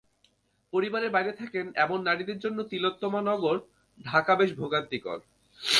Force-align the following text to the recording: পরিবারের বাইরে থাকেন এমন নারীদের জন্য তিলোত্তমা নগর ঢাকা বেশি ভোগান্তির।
পরিবারের 0.73 1.11
বাইরে 1.11 1.31
থাকেন 1.31 1.65
এমন 1.75 1.99
নারীদের 2.01 2.37
জন্য 2.39 2.59
তিলোত্তমা 2.63 3.21
নগর 3.21 3.55
ঢাকা 3.99 4.33
বেশি 4.35 4.55
ভোগান্তির। 4.55 5.03